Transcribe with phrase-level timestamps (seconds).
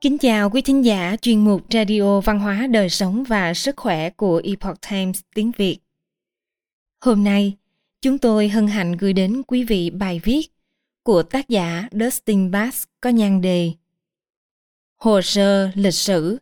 [0.00, 4.10] Kính chào quý thính giả chuyên mục Radio Văn hóa Đời sống và Sức khỏe
[4.10, 5.78] của Epoch Times tiếng Việt.
[7.00, 7.56] Hôm nay,
[8.02, 10.52] chúng tôi hân hạnh gửi đến quý vị bài viết
[11.02, 13.72] của tác giả Dustin Bass có nhan đề
[14.96, 16.38] Hồ sơ lịch sử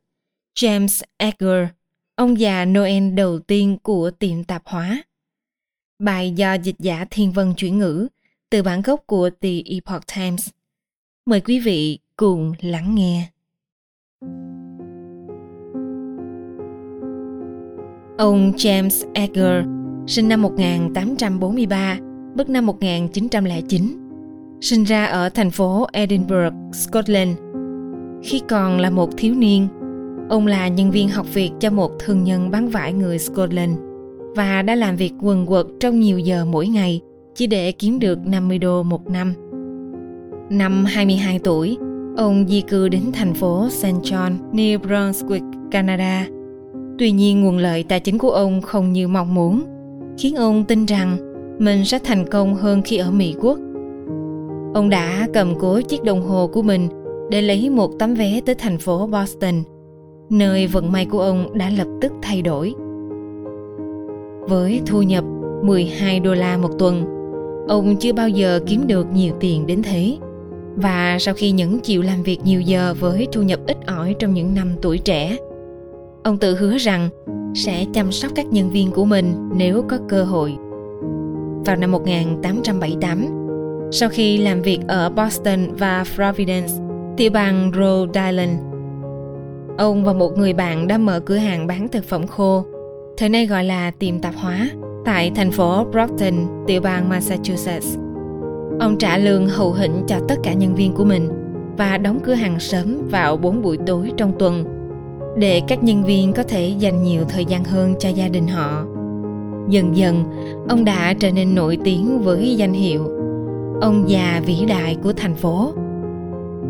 [0.55, 1.69] James Edgar,
[2.15, 5.03] ông già Noel đầu tiên của tiệm tạp hóa.
[5.99, 8.09] Bài do dịch giả Thiên Vân chuyển ngữ
[8.51, 10.49] từ bản gốc của The Epoch Times.
[11.27, 13.29] Mời quý vị cùng lắng nghe.
[18.19, 19.65] Ông James Edgar
[20.07, 21.99] sinh năm 1843,
[22.37, 23.97] mất năm 1909.
[24.61, 27.37] Sinh ra ở thành phố Edinburgh, Scotland.
[28.23, 29.69] Khi còn là một thiếu niên,
[30.29, 33.79] ông là nhân viên học việc cho một thương nhân bán vải người Scotland
[34.37, 37.01] và đã làm việc quần quật trong nhiều giờ mỗi ngày
[37.35, 39.35] chỉ để kiếm được 50 đô một năm.
[40.51, 41.77] Năm 22 tuổi,
[42.17, 43.87] ông di cư đến thành phố St.
[43.87, 46.27] John, New Brunswick, Canada.
[46.99, 49.65] Tuy nhiên nguồn lợi tài chính của ông không như mong muốn,
[50.19, 51.17] khiến ông tin rằng
[51.59, 53.59] mình sẽ thành công hơn khi ở Mỹ Quốc.
[54.75, 56.89] Ông đã cầm cố chiếc đồng hồ của mình
[57.31, 59.55] để lấy một tấm vé tới thành phố Boston,
[60.31, 62.75] nơi vận may của ông đã lập tức thay đổi.
[64.49, 65.25] Với thu nhập
[65.63, 67.05] 12 đô la một tuần,
[67.69, 70.17] ông chưa bao giờ kiếm được nhiều tiền đến thế.
[70.77, 74.35] Và sau khi những chịu làm việc nhiều giờ với thu nhập ít ỏi trong
[74.35, 75.37] những năm tuổi trẻ,
[76.27, 77.09] ông tự hứa rằng
[77.55, 80.57] sẽ chăm sóc các nhân viên của mình nếu có cơ hội.
[81.65, 83.27] Vào năm 1878,
[83.93, 86.73] sau khi làm việc ở Boston và Providence,
[87.17, 88.61] tiểu bang Rhode Island,
[89.79, 92.65] ông và một người bạn đã mở cửa hàng bán thực phẩm khô,
[93.17, 94.71] thời nay gọi là tiệm tạp hóa,
[95.05, 96.35] tại thành phố Brockton,
[96.67, 97.99] tiểu bang Massachusetts.
[98.81, 101.29] Ông trả lương hậu hĩnh cho tất cả nhân viên của mình
[101.77, 104.76] và đóng cửa hàng sớm vào 4 buổi tối trong tuần
[105.39, 108.85] để các nhân viên có thể dành nhiều thời gian hơn cho gia đình họ.
[109.69, 110.25] Dần dần,
[110.69, 113.11] ông đã trở nên nổi tiếng với danh hiệu
[113.81, 115.73] ông già vĩ đại của thành phố.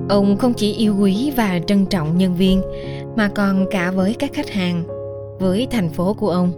[0.09, 2.62] Ông không chỉ yêu quý và trân trọng nhân viên
[3.16, 4.82] mà còn cả với các khách hàng,
[5.41, 6.53] với thành phố của ông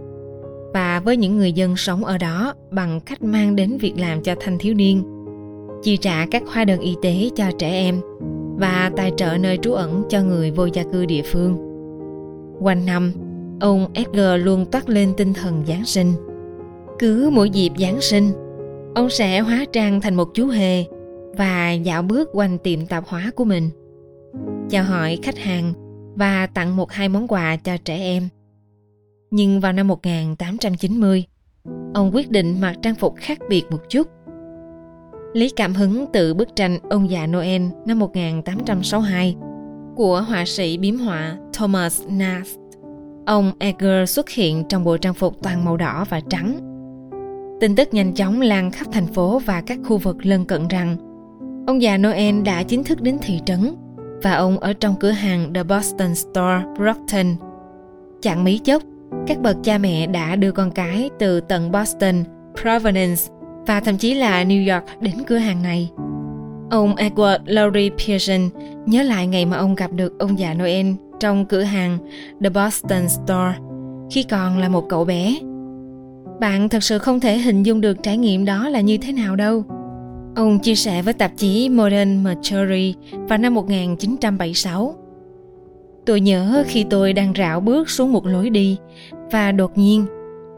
[0.73, 4.35] và với những người dân sống ở đó bằng cách mang đến việc làm cho
[4.41, 5.03] thanh thiếu niên
[5.83, 8.01] chi trả các hóa đơn y tế cho trẻ em
[8.57, 11.68] và tài trợ nơi trú ẩn cho người vô gia cư địa phương.
[12.61, 13.13] Quanh năm,
[13.61, 16.13] ông Edgar luôn toát lên tinh thần Giáng sinh.
[16.99, 18.33] Cứ mỗi dịp Giáng sinh,
[18.95, 20.85] ông sẽ hóa trang thành một chú hề
[21.37, 23.71] và dạo bước quanh tiệm tạp hóa của mình.
[24.71, 25.73] Chào hỏi khách hàng
[26.17, 28.29] và tặng một hai món quà cho trẻ em.
[29.31, 31.25] Nhưng vào năm 1890,
[31.95, 34.09] ông quyết định mặc trang phục khác biệt một chút
[35.33, 39.37] lấy cảm hứng từ bức tranh Ông già Noel năm 1862
[39.99, 42.59] của họa sĩ biếm họa Thomas Nast.
[43.27, 46.59] Ông Edgar xuất hiện trong bộ trang phục toàn màu đỏ và trắng.
[47.61, 50.97] Tin tức nhanh chóng lan khắp thành phố và các khu vực lân cận rằng
[51.67, 53.75] ông già Noel đã chính thức đến thị trấn
[54.23, 57.37] và ông ở trong cửa hàng The Boston Store Brockton.
[58.21, 58.83] Chẳng mấy chốc,
[59.27, 62.25] các bậc cha mẹ đã đưa con cái từ tận Boston,
[62.63, 63.23] Providence
[63.67, 65.91] và thậm chí là New York đến cửa hàng này.
[66.71, 68.49] Ông Edward Laurie Pearson
[68.87, 70.87] nhớ lại ngày mà ông gặp được ông già Noel
[71.21, 71.99] trong cửa hàng
[72.43, 73.55] The Boston Store
[74.11, 75.39] khi còn là một cậu bé.
[76.41, 79.37] Bạn thật sự không thể hình dung được trải nghiệm đó là như thế nào
[79.37, 79.65] đâu.
[80.37, 84.95] Ông chia sẻ với tạp chí Modern Mercury vào năm 1976.
[86.07, 88.77] Tôi nhớ khi tôi đang rảo bước xuống một lối đi
[89.31, 90.07] và đột nhiên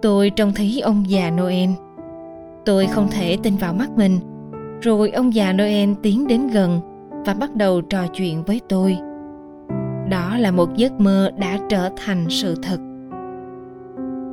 [0.02, 1.70] tôi trông thấy ông già Noel
[2.64, 4.18] Tôi không thể tin vào mắt mình.
[4.80, 6.80] Rồi ông già Noel tiến đến gần
[7.26, 8.98] và bắt đầu trò chuyện với tôi.
[10.10, 12.78] Đó là một giấc mơ đã trở thành sự thật.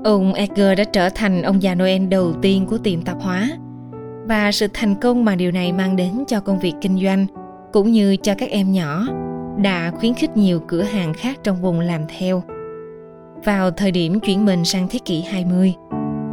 [0.03, 3.49] Ông Edgar đã trở thành ông già Noel đầu tiên của tiệm tạp hóa
[4.25, 7.25] và sự thành công mà điều này mang đến cho công việc kinh doanh
[7.73, 9.07] cũng như cho các em nhỏ
[9.57, 12.43] đã khuyến khích nhiều cửa hàng khác trong vùng làm theo.
[13.43, 15.73] Vào thời điểm chuyển mình sang thế kỷ 20,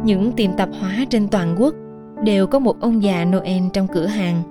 [0.03, 1.75] những tiệm tạp hóa trên toàn quốc
[2.23, 4.43] đều có một ông già Noel trong cửa hàng.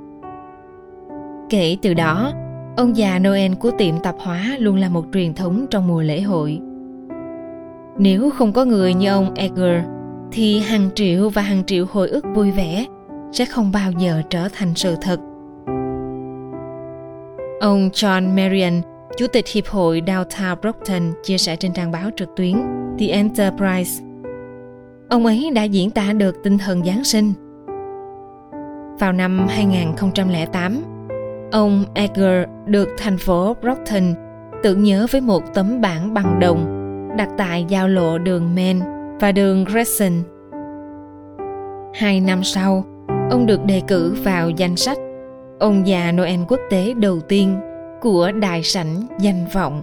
[1.50, 2.32] Kể từ đó,
[2.76, 6.20] ông già Noel của tiệm tạp hóa luôn là một truyền thống trong mùa lễ
[6.20, 6.61] hội.
[7.99, 9.84] Nếu không có người như ông Edgar,
[10.32, 12.87] thì hàng triệu và hàng triệu hồi ức vui vẻ
[13.32, 15.20] sẽ không bao giờ trở thành sự thật.
[17.60, 18.81] Ông John Marion,
[19.17, 22.56] Chủ tịch Hiệp hội Downtown Brockton chia sẻ trên trang báo trực tuyến
[22.99, 24.05] The Enterprise.
[25.08, 27.32] Ông ấy đã diễn tả được tinh thần Giáng sinh
[28.99, 30.82] vào năm 2008,
[31.52, 34.14] ông Edgar được thành phố Brockton
[34.62, 36.81] tưởng nhớ với một tấm bảng bằng đồng
[37.17, 38.81] đặt tại giao lộ đường Main
[39.20, 40.25] và đường Crescent.
[41.94, 42.85] Hai năm sau,
[43.31, 44.99] ông được đề cử vào danh sách
[45.58, 47.61] ông già Noel quốc tế đầu tiên
[48.00, 49.82] của đại sảnh danh vọng.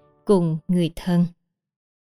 [0.25, 1.25] cùng người thân.